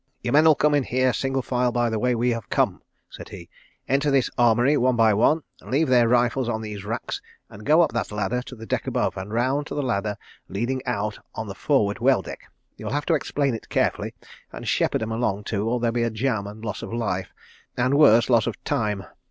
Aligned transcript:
"Your 0.23 0.33
men'll 0.33 0.55
come 0.55 0.73
here 0.73 1.09
in 1.09 1.13
single 1.13 1.43
file, 1.43 1.71
by 1.71 1.87
the 1.91 1.99
way 1.99 2.15
we 2.15 2.31
have 2.31 2.49
come," 2.49 2.81
said 3.07 3.29
he, 3.29 3.49
"enter 3.87 4.09
this 4.09 4.31
armoury 4.35 4.75
one 4.75 4.95
by 4.95 5.13
one, 5.13 5.43
leave 5.61 5.89
their 5.89 6.07
rifles 6.09 6.49
on 6.49 6.63
these 6.63 6.83
racks, 6.83 7.21
and 7.49 7.67
go 7.67 7.81
up 7.83 7.91
that 7.91 8.11
ladder 8.11 8.41
to 8.47 8.55
the 8.55 8.65
deck 8.65 8.87
above, 8.87 9.15
and 9.15 9.31
round 9.31 9.67
to 9.67 9.75
the 9.75 9.83
ladder 9.83 10.17
leading 10.49 10.83
out 10.87 11.19
on 11.35 11.45
the 11.47 11.53
forward 11.53 11.99
well 11.99 12.23
deck. 12.23 12.51
You'll 12.77 12.89
have 12.89 13.05
to 13.05 13.13
explain 13.13 13.53
it 13.53 13.69
carefully, 13.69 14.15
and 14.51 14.67
shepherd 14.67 15.03
'm 15.03 15.11
along 15.11 15.43
too, 15.43 15.69
or 15.69 15.79
there'll 15.79 15.93
be 15.93 16.01
a 16.01 16.09
jam 16.09 16.47
and 16.47 16.65
loss 16.65 16.81
of 16.81 16.91
life 16.91 17.29
and—worse—loss 17.77 18.47
of 18.47 18.63
time. 18.63 19.03